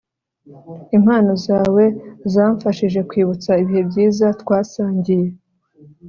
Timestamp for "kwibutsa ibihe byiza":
3.09-4.25